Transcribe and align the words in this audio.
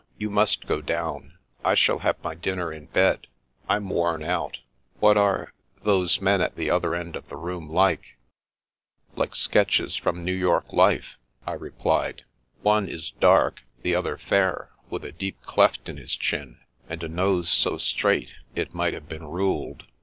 You 0.17 0.31
must 0.31 0.65
go 0.65 0.81
down. 0.81 1.37
I 1.63 1.75
shall 1.75 1.99
have 1.99 2.17
my 2.23 2.33
dinner 2.33 2.73
in 2.73 2.87
bed. 2.87 3.27
I'm 3.69 3.87
worn 3.87 4.23
out. 4.23 4.57
What 4.99 5.15
are— 5.15 5.53
^those 5.85 6.19
men 6.19 6.41
at 6.41 6.55
the 6.55 6.71
other 6.71 6.95
end 6.95 7.15
of 7.15 7.29
the 7.29 7.35
room 7.35 7.69
like?" 7.69 8.17
"Like 9.15 9.35
sketches 9.35 9.95
from 9.97 10.25
New 10.25 10.33
York 10.33 10.73
Life" 10.73 11.17
I 11.45 11.53
re 11.53 11.69
plied. 11.69 12.23
"One 12.63 12.89
is 12.89 13.11
dark, 13.11 13.59
the 13.83 13.93
other 13.93 14.17
fair, 14.17 14.71
with 14.89 15.05
a 15.05 15.11
deep 15.11 15.39
cleft 15.43 15.87
in 15.87 15.97
his 15.97 16.15
chin, 16.15 16.57
and 16.89 17.03
a 17.03 17.07
nose 17.07 17.47
so 17.47 17.77
straight 17.77 18.33
it 18.55 18.73
might 18.73 18.93
The 18.93 18.97
Americans 18.97 19.03
297 19.03 19.03
have 19.03 19.07
been 19.09 19.27
ruled. 19.27 19.83